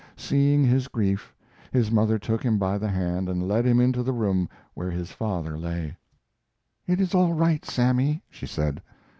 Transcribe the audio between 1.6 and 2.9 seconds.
his mother took him by the